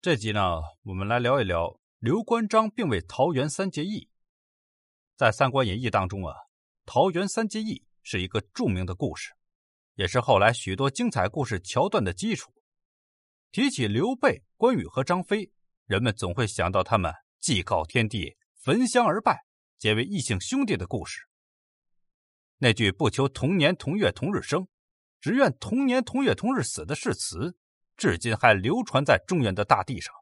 [0.00, 4.08] 这集呢，我们来聊一聊刘关张并为桃园三结义。
[5.16, 6.32] 在《三国演义》当中啊，
[6.86, 9.32] 桃园三结义是一个著名的故事，
[9.96, 12.52] 也是后来许多精彩故事桥段的基础。
[13.50, 15.50] 提起刘备、关羽和张飞，
[15.86, 19.46] 人们总会想到他们祭告天地、焚香而拜，
[19.78, 21.22] 结为异姓兄弟的故事。
[22.58, 24.68] 那句不求同年同月同日生，
[25.20, 27.58] 只愿同年同月同日死的誓词。
[27.98, 30.14] 至今还流传在中原的大地上，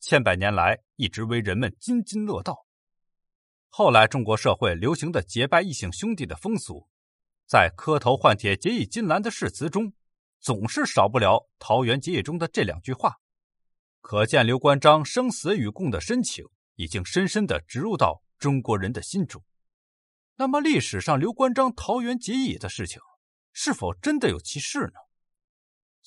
[0.00, 2.66] 千百年来一直为人们津津乐道。
[3.68, 6.88] 后来中国社会流行的结拜异姓兄弟的风俗，
[7.46, 9.92] 在磕头换帖结义金兰的誓词中，
[10.40, 13.20] 总是少不了桃园结义中的这两句话。
[14.00, 16.44] 可见刘关张生死与共的深情，
[16.74, 19.44] 已经深深的植入到中国人的心中。
[20.34, 23.00] 那么，历史上刘关张桃园结义的事情，
[23.52, 25.05] 是否真的有其事呢？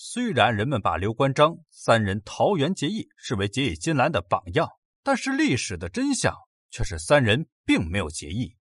[0.01, 4.69] 虽然人们把刘关张三人桃园结义视为结义金兰的榜样，
[5.03, 6.33] 但是历史的真相
[6.71, 8.55] 却是三人并没有结义。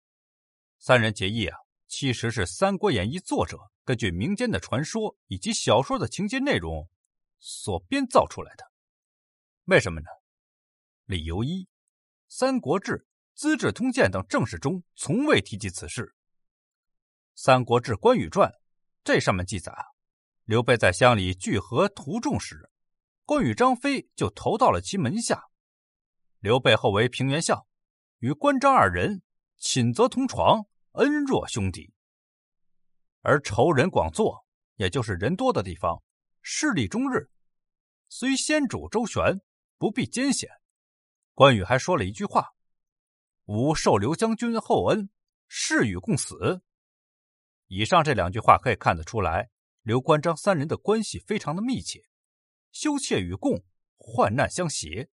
[0.81, 6.89] 三人结义啊，其实是《三国演义》作者根据民间的传说以及小说的情节内容
[7.39, 8.65] 所编造出来的。
[9.67, 10.09] 为什么呢？
[11.05, 11.63] 理由一，
[12.27, 12.93] 《三国志》
[13.37, 16.03] 《资治通鉴》等正史中从未提及此事，
[17.37, 18.51] 《三国志·关羽传》
[19.05, 19.85] 这上面记载啊。
[20.49, 22.71] 刘备在乡里聚合图众时，
[23.27, 25.51] 关羽、张飞就投到了其门下。
[26.39, 27.67] 刘备后为平原相，
[28.21, 29.21] 与关张二人
[29.59, 31.93] 寝则同床，恩若兄弟。
[33.21, 34.47] 而仇人广作，
[34.77, 36.03] 也就是人多的地方，
[36.41, 37.29] 势力终日，
[38.09, 39.43] 虽先主周旋，
[39.77, 40.49] 不必艰险。
[41.35, 42.55] 关羽还说了一句话
[43.45, 45.11] ：“吾受刘将军厚恩，
[45.47, 46.63] 誓与共死。”
[47.69, 49.51] 以上这两句话可以看得出来。
[49.89, 52.05] 刘关张三人的关系非常的密切，
[52.73, 53.65] 羞怯与共，
[53.97, 55.09] 患难相携。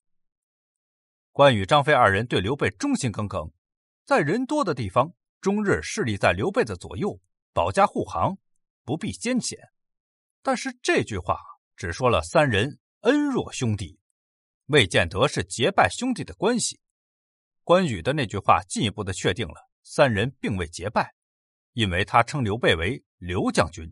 [1.32, 3.54] 关羽、张飞二人对刘备忠心耿耿，
[4.04, 7.22] 在人多的地方，终日侍立在刘备的左右，
[7.54, 8.38] 保驾护航，
[8.84, 9.58] 不必艰险。
[10.42, 11.40] 但是这句话
[11.78, 13.98] 只说了三人恩若兄弟，
[14.66, 16.82] 未见得是结拜兄弟的关系。
[17.64, 21.16] 关羽的那句话进一步的确定了三人并未结拜，
[21.72, 23.86] 因为他称刘备为刘将军。《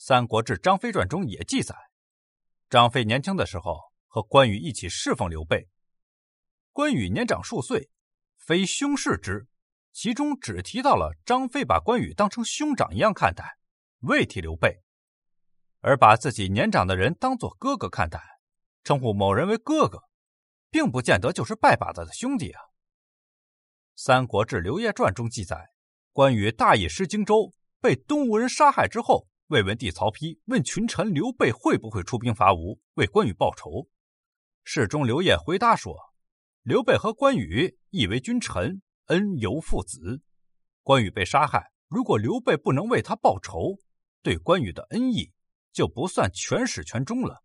[0.00, 1.74] 三国志·张飞传》中也记载，
[2.70, 5.68] 张飞年轻的时候和关羽一起侍奉刘备。
[6.72, 7.90] 关羽年长数岁，
[8.36, 9.48] 非兄视之，
[9.92, 13.58] 其中只提到了张飞把关羽当成兄长一样看待，
[14.02, 14.82] 未提刘备，
[15.80, 18.22] 而把自己年长的人当作哥哥看待，
[18.84, 20.04] 称呼某人为哥哥，
[20.70, 22.60] 并不见得就是拜把子的兄弟啊。
[23.96, 25.70] 《三国志·刘烨传》中记载，
[26.12, 29.26] 关羽大意失荆州，被东吴人杀害之后。
[29.48, 33.88] 魏文帝曹丕问群臣刘备会不会出兵伐吴，为关羽报仇。
[34.62, 35.96] 侍中刘烨回答说
[36.62, 40.20] ：“刘备和关羽亦为君臣，恩犹父子。
[40.82, 43.78] 关羽被杀害，如果刘备不能为他报仇，
[44.22, 45.32] 对关羽的恩义
[45.72, 47.42] 就不算全始全终了。”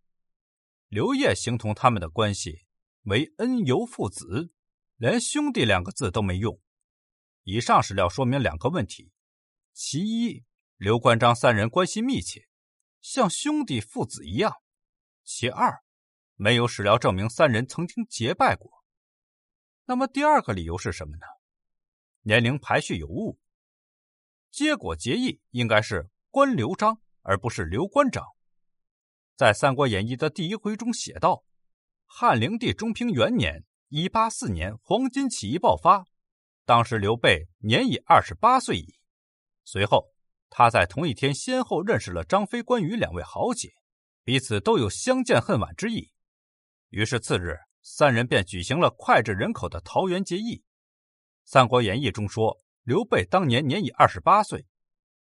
[0.90, 2.66] 刘烨形同他们的关系
[3.04, 4.52] 为恩犹父子，
[4.98, 6.60] 连兄弟两个字都没用。
[7.44, 9.14] 以上史料说明两个问题：
[9.72, 10.44] 其一。
[10.84, 12.46] 刘关张三人关系密切，
[13.00, 14.54] 像兄弟父子一样。
[15.24, 15.82] 其二，
[16.36, 18.70] 没有史料证明三人曾经结拜过。
[19.86, 21.26] 那么第二个理由是什么呢？
[22.24, 23.40] 年龄排序有误，
[24.52, 28.22] 结果结义应该是关刘张，而不是刘关张。
[29.38, 31.46] 在《三国演义》的第一回中写道：
[32.06, 36.04] 汉灵帝中平元年（一八四年），黄巾起义爆发，
[36.66, 39.00] 当时刘备年已二十八岁矣。
[39.64, 40.13] 随后。
[40.56, 43.74] 他在同一天先后认识了张飞、关羽两位豪杰，
[44.24, 46.12] 彼此都有相见恨晚之意。
[46.90, 50.58] 于是次日，三人便举行了脍炙人口的桃园结义。
[51.44, 54.68] 《三国演义》中说，刘备当年年已二十八岁，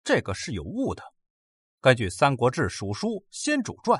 [0.03, 1.01] 这个是有误的。
[1.79, 3.97] 根据《三国志·蜀书·先主传》，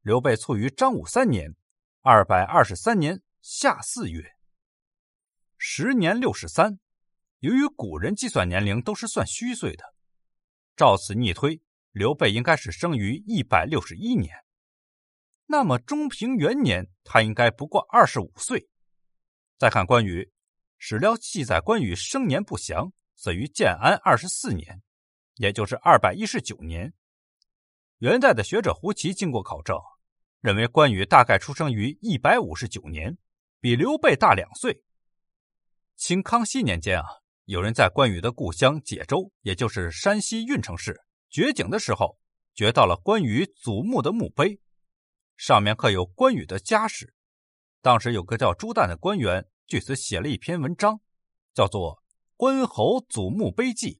[0.00, 1.54] 刘备卒于张武三年
[2.02, 4.32] （二百二十三年）夏四月，
[5.56, 6.80] 时年六十三。
[7.38, 9.91] 由于古人计算年龄都是算虚岁的。
[10.74, 11.60] 照此逆推，
[11.90, 14.34] 刘备应该是生于一百六十一年，
[15.46, 18.68] 那么中平元年他应该不过二十五岁。
[19.58, 20.32] 再看关羽，
[20.78, 24.82] 史料记载关羽生年不详，死于建安二十四年，
[25.36, 26.94] 也就是二百一十九年。
[27.98, 29.78] 元代的学者胡奇经过考证，
[30.40, 33.18] 认为关羽大概出生于一百五十九年，
[33.60, 34.82] 比刘备大两岁。
[35.96, 37.21] 清康熙年间啊。
[37.46, 42.16] 有人在关羽的故乡解州，也就是山西运城市掘井的时候，
[42.54, 44.60] 掘到了关羽祖墓的墓碑。
[45.36, 47.14] 上面刻有关羽的家史。
[47.80, 51.00] 当时有个叫朱旦的官员，据此写了一篇文章，
[51.52, 51.96] 叫做
[52.36, 53.94] 《关侯祖墓碑记》。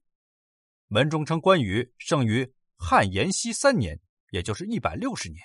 [0.88, 3.98] 文中称关羽生于汉延熙三年，
[4.30, 5.42] 也就是一百六十年。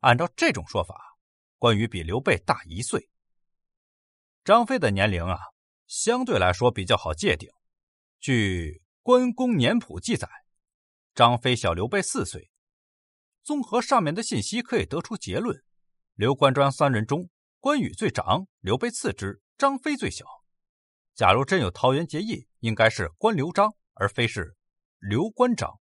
[0.00, 1.18] 按照这种说法，
[1.58, 3.10] 关羽比刘备大一岁。
[4.44, 5.36] 张飞的年龄啊，
[5.88, 7.50] 相对来说比较好界定。
[8.20, 10.28] 据《关公年谱》记载，
[11.14, 12.50] 张飞小刘备四岁。
[13.42, 15.64] 综合上面的信息，可以得出结论：
[16.14, 20.26] 刘关张三人中，关羽最长，刘备次之，张飞最小。
[21.14, 24.56] 假如真有桃园结义，应该是关刘张，而非是
[24.98, 25.80] 刘关张。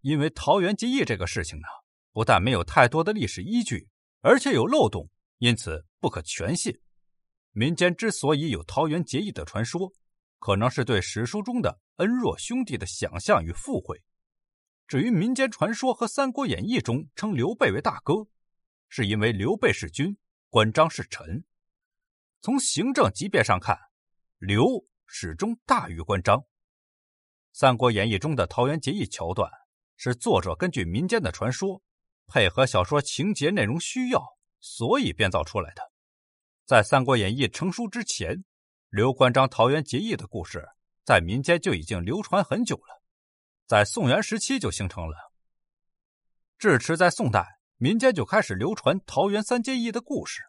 [0.00, 1.68] 因为桃园结义这个事情呢，
[2.12, 3.90] 不但没有太多的历史依据，
[4.22, 6.80] 而且有漏洞，因此不可全信。
[7.58, 9.92] 民间之所以有桃园结义的传说，
[10.38, 14.00] 可能是对史书中的恩若兄弟的想象与附会。
[14.86, 18.14] 至于民间传说和《三国演义》中称刘备为大哥，
[18.88, 20.16] 是因为刘备是君，
[20.48, 21.42] 关张是臣。
[22.42, 23.76] 从行政级别上看，
[24.38, 26.38] 刘始终大于关张。
[27.52, 29.50] 《三国演义》中的桃园结义桥段，
[29.96, 31.82] 是作者根据民间的传说，
[32.28, 34.24] 配合小说情节内容需要，
[34.60, 35.87] 所以编造出来的。
[36.68, 38.44] 在《三国演义》成书之前，
[38.90, 40.68] 刘关张桃园结义的故事
[41.02, 43.02] 在民间就已经流传很久了。
[43.66, 45.16] 在宋元时期就形成了，
[46.58, 50.42] 至迟在宋代，民间就开始流传桃园三结义的故事。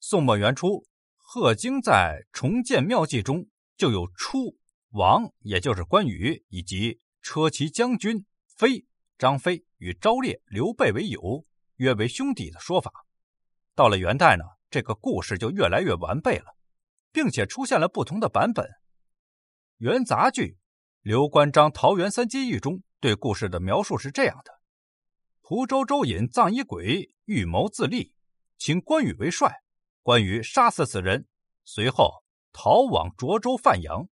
[0.00, 0.84] 宋末元初，
[1.16, 3.46] 贺京在《重建妙计》中
[3.76, 4.58] 就有出
[4.88, 8.84] 王，也就是关羽以及车骑将军飞
[9.16, 11.46] 张飞与昭烈、刘备为友，
[11.76, 12.90] 约为兄弟的说法。
[13.76, 16.56] 到了元代呢，这个故事就越来越完备了，
[17.12, 18.68] 并且出现了不同的版本。
[19.78, 20.58] 元杂剧。
[21.02, 24.50] 刘关张桃园三结义中对故事的描述是这样的：
[25.40, 28.12] 蒲州周隐葬一鬼，预谋自立，
[28.58, 29.62] 请关羽为帅。
[30.02, 31.28] 关羽杀死此人，
[31.64, 34.08] 随后逃往涿州范阳。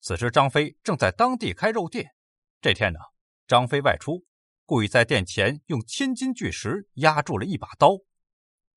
[0.00, 2.14] 此时张飞正在当地开肉店。
[2.60, 3.00] 这天呢，
[3.48, 4.24] 张飞外出，
[4.64, 7.98] 故意在店前用千斤巨石压住了一把刀，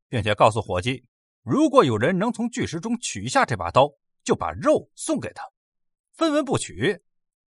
[0.08, 1.06] 并且告诉伙计，
[1.44, 3.90] 如果有人能从巨石中取下这把刀，
[4.24, 5.44] 就把肉送给他。
[6.14, 7.02] 分文不取。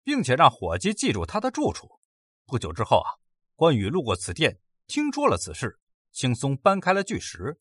[0.08, 2.00] 并且让伙计记住他的住处。
[2.46, 3.20] 不久之后啊，
[3.54, 5.78] 关羽路过此店，听说了此事，
[6.12, 7.58] 轻松搬开了巨石，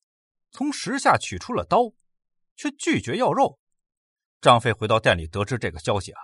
[0.49, 1.91] 从石下取出了刀，
[2.55, 3.59] 却拒绝要肉。
[4.39, 6.21] 张飞回到店里，得知这个消息啊，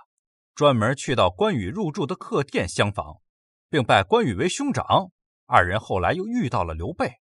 [0.54, 3.20] 专门去到关羽入住的客店相访，
[3.68, 5.10] 并拜关羽为兄长。
[5.44, 7.20] 二人后来又遇到了刘备，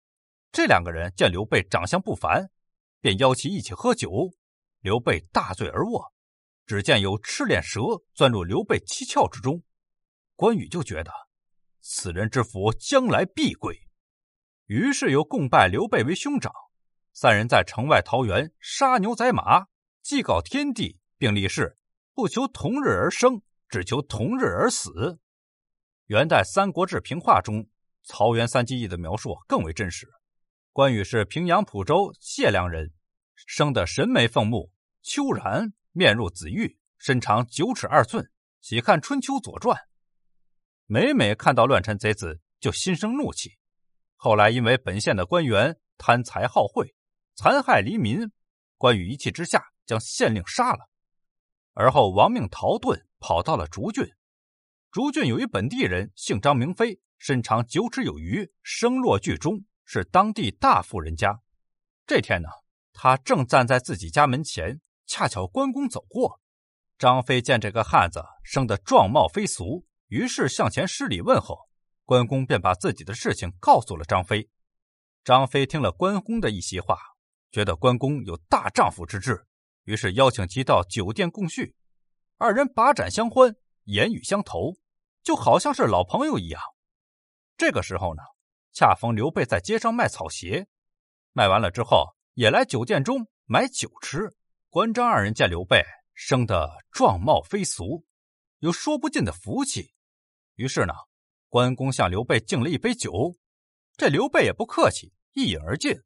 [0.50, 2.50] 这两个人见刘备长相不凡，
[3.00, 4.30] 便邀其一起喝酒。
[4.80, 6.12] 刘备大醉而卧。
[6.66, 7.80] 只见有赤脸蛇
[8.12, 9.62] 钻入刘备七窍之中，
[10.36, 11.10] 关羽就觉得
[11.80, 13.74] 此人之福将来必归，
[14.66, 16.52] 于是又共拜刘备为兄长。
[17.14, 19.68] 三人在城外桃园杀牛宰马，
[20.02, 21.78] 祭告天地，并立誓
[22.12, 23.40] 不求同日而生，
[23.70, 25.18] 只求同日而死。
[26.08, 27.66] 元代《三国志平话》中
[28.04, 30.06] 曹元三结义的描述更为真实。
[30.78, 32.92] 关羽是平阳蒲州解良人，
[33.34, 34.70] 生的神眉凤目，
[35.02, 35.72] 秋然。
[35.90, 38.30] 面如紫玉，身长九尺二寸。
[38.60, 39.76] 喜看《春秋左传》，
[40.86, 43.58] 每每看到乱臣贼子，就心生怒气。
[44.14, 46.94] 后来因为本县的官员贪财好贿，
[47.34, 48.30] 残害黎民，
[48.76, 50.88] 关羽一气之下将县令杀了。
[51.74, 54.08] 而后亡命逃遁，跑到了竹郡。
[54.92, 61.40] 竹郡有一本地人，姓张名飞，身长九尺有余，声落俱中，是当地大富人家。
[62.06, 62.48] 这天呢，
[62.92, 64.82] 他正站在自己家门前。
[65.10, 66.38] 恰巧关公走过，
[66.98, 71.66] 张飞见这个汉子生得状貌非俗，于是向前施礼问候。
[72.04, 74.50] 关公便把自己的事情告诉了张飞。
[75.24, 76.98] 张飞听了关公的一席话，
[77.50, 79.46] 觉得关公有大丈夫之志，
[79.84, 81.74] 于是邀请其到酒店共叙。
[82.36, 84.76] 二人把盏相欢，言语相投，
[85.22, 86.60] 就好像是老朋友一样。
[87.56, 88.22] 这个时候呢，
[88.72, 90.66] 恰逢刘备在街上卖草鞋，
[91.32, 94.34] 卖完了之后，也来酒店中买酒吃。
[94.70, 95.82] 关张二人见刘备
[96.14, 98.04] 生得状貌非俗，
[98.58, 99.94] 有说不尽的福气，
[100.56, 100.92] 于是呢，
[101.48, 103.36] 关公向刘备敬了一杯酒。
[103.96, 106.02] 这刘备也不客气，一饮而尽。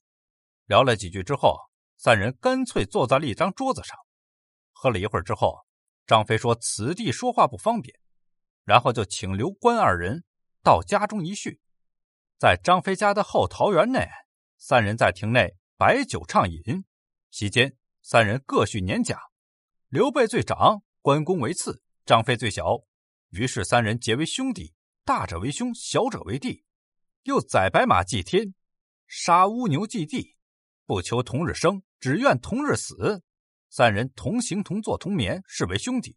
[0.66, 1.58] 聊了几句之后，
[1.96, 3.98] 三人干脆坐在了一张桌子上，
[4.72, 5.66] 喝了一会儿之后，
[6.06, 7.98] 张飞说：“此地说话不方便。”
[8.64, 10.24] 然后就请刘关二人
[10.62, 11.60] 到家中一叙。
[12.42, 14.08] 在张飞家的后桃园内，
[14.58, 16.84] 三人在庭内摆酒畅饮，
[17.30, 17.76] 席间。
[18.02, 19.16] 三人各叙年甲，
[19.86, 22.64] 刘备最长，关公为次，张飞最小。
[23.30, 26.64] 于是三人结为兄弟，大者为兄，小者为弟。
[27.22, 28.52] 又宰白马祭天，
[29.06, 30.34] 杀乌牛祭地，
[30.84, 33.22] 不求同日生，只愿同日死。
[33.70, 36.16] 三人同行同坐同眠，是为兄弟。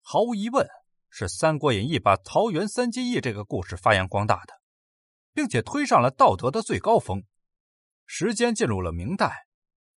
[0.00, 0.66] 毫无疑问，
[1.10, 4.54] 是《三国演义》把桃园三结义这个故事发扬光大的，
[5.32, 7.24] 并且推上了道德的最高峰。
[8.06, 9.46] 时间进入了明代，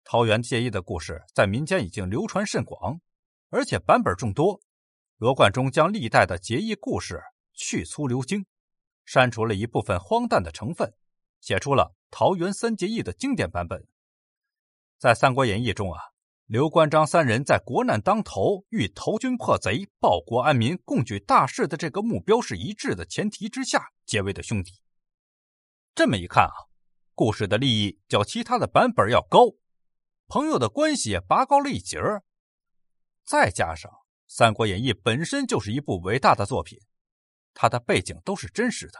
[0.03, 2.99] 桃园结义的故事在民间已经流传甚广，
[3.49, 4.61] 而且版本众多。
[5.17, 7.21] 罗贯中将历代的结义故事
[7.53, 8.45] 去粗留精，
[9.05, 10.93] 删除了一部分荒诞的成分，
[11.39, 13.87] 写出了桃园三结义的经典版本。
[14.99, 15.99] 在《三国演义》中啊，
[16.45, 24.82] 刘关张三人在国难当头、欲投军破贼、报国安民、共举大事的这个目标是一致的前提之下结为的兄弟。
[25.95, 26.53] 这么一看啊，
[27.13, 29.53] 故事的利益较其他的版本要高，
[30.27, 32.23] 朋友的关系也拔高了一截儿。
[33.23, 33.91] 再加上
[34.25, 36.79] 《三国演义》本身就是一部伟大的作品，
[37.53, 38.97] 它的背景都是真实的，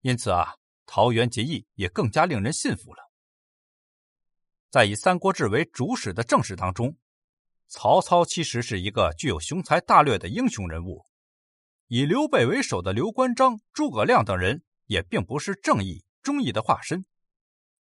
[0.00, 0.56] 因此啊，
[0.86, 3.12] 桃园结义也更加令人信服了。
[4.68, 6.96] 在以《三国志》为主史的正史当中，
[7.68, 11.06] 曹操其实是一个具有雄才大略的英雄人物。
[11.86, 17.06] 以刘备为首的刘关张、诸葛亮等人也并不是正义、忠义的化身，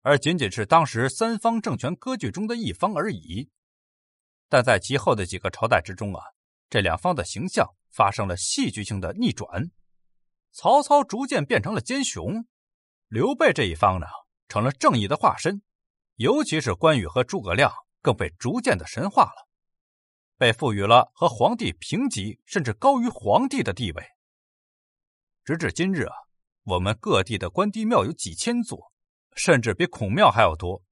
[0.03, 3.51] 而仅仅是当时三方政权割据中的一方而已。
[4.49, 6.23] 但在其后的几个朝代之中啊，
[6.71, 9.71] 这两方的形象发生了戏剧性的逆转，
[10.53, 12.47] 曹操逐渐变成了奸雄，
[13.09, 14.07] 刘备这一方呢，
[14.49, 15.63] 成了正义的化身。
[16.17, 19.49] 尤其是关羽和诸葛亮，更被逐渐的神化了，
[20.37, 24.05] 被赋予了和皇帝平级甚至高于皇帝的地位。
[25.45, 26.15] 直至今日啊，
[26.65, 28.93] 我们各地的关帝庙有几千座，
[29.35, 30.83] 甚至比孔庙还要多。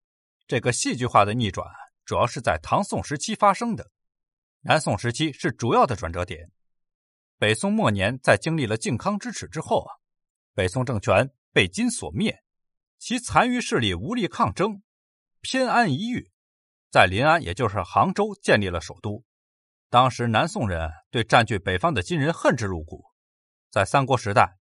[0.47, 1.67] 这个戏剧化的逆转，
[2.05, 3.91] 主要是在唐宋时期发生的。
[4.63, 6.51] 南宋时期是主要的转折点。
[7.39, 9.91] 北宋末年，在经历了靖康之耻之后啊，
[10.55, 12.43] 北宋政权被金所灭，
[12.99, 14.83] 其残余势力无力抗争。
[15.41, 16.31] 偏安一隅，
[16.91, 19.25] 在临安，也就是杭州，建立了首都。
[19.89, 23.05] 当时南宋人对占据北方的金人恨之入骨。
[23.71, 24.59] 在三国时代，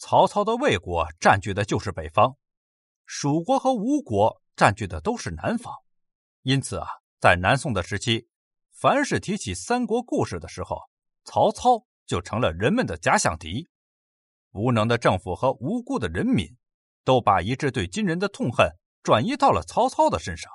[0.00, 2.34] 曹操的魏国占据的就是北方，
[3.04, 5.74] 蜀国和吴国占据的都是南方。
[6.40, 6.88] 因此啊，
[7.20, 8.26] 在南宋的时期，
[8.72, 10.80] 凡是提起三国故事的时候，
[11.24, 13.68] 曹操就成了人们的假想敌。
[14.52, 16.56] 无能的政府和无辜的人民，
[17.04, 18.70] 都把一致对金人的痛恨。
[19.02, 20.50] 转移到了曹操的身上，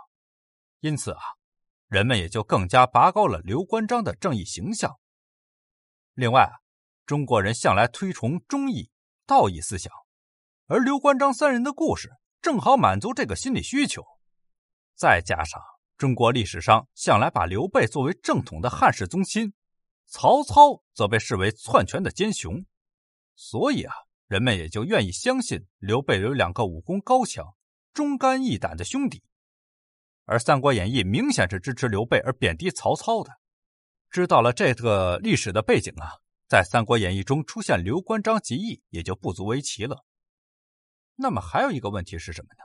[0.79, 1.21] 因此啊，
[1.87, 4.99] 人们也就更加拔高了刘关张的正义形象。
[6.13, 6.53] 另外啊，
[7.05, 8.91] 中国人向来推崇忠义、
[9.25, 9.91] 道义思想，
[10.67, 14.03] 而刘关张三人的故事正好满足这个心理需求。
[14.95, 15.61] 再加上
[15.97, 19.53] 中国历史上向来把刘备作为正统的汉室宗亲，
[20.05, 22.65] 曹操则被视为篡权的奸雄，
[23.35, 23.93] 所以啊，
[24.27, 27.55] 人们也就愿意相信刘备有两个武功高强。
[27.93, 29.23] 忠肝义胆的兄弟，
[30.25, 33.31] 而《三国演义》明显是支持刘备而贬低曹操的。
[34.09, 40.05] 知道了这个历史的背景啊，在《三国演义》中出现刘关张结义也就不足为奇了。
[41.15, 42.63] 那么还有一个问题是什么呢？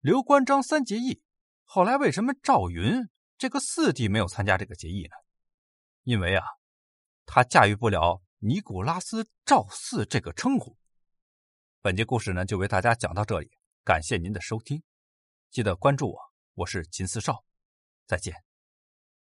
[0.00, 1.22] 刘关张三结义，
[1.64, 5.16] 后来为什么赵云这个四弟没有参加这个结义呢？
[6.02, 6.44] 因为啊，
[7.24, 10.76] 他驾驭不了尼古拉斯赵四这个称呼。
[11.80, 13.50] 本集故事呢，就为大家讲到这里。
[13.84, 14.82] 感谢您的收听，
[15.50, 16.18] 记得关注我，
[16.54, 17.44] 我是秦四少，
[18.06, 18.45] 再见。